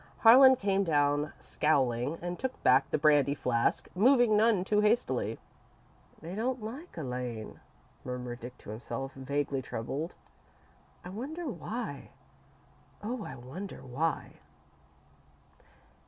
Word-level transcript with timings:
Harlan 0.21 0.55
came 0.55 0.83
down, 0.83 1.31
scowling, 1.39 2.17
and 2.23 2.39
took 2.39 2.63
back 2.63 2.89
the 2.89 2.97
brandy 2.97 3.35
flask, 3.35 3.87
moving 3.93 4.35
none 4.35 4.63
too 4.63 4.79
hastily. 4.79 5.37
"They 6.23 6.33
don't 6.33 6.59
like 6.63 6.97
Elaine," 6.97 7.59
murmured 8.03 8.39
Dick 8.39 8.57
to 8.57 8.71
himself, 8.71 9.13
vaguely 9.13 9.61
troubled. 9.61 10.15
"I 11.05 11.09
wonder 11.09 11.47
why 11.47 12.09
oh, 13.03 13.23
I 13.23 13.35
wonder 13.35 13.85
why!" 13.85 14.39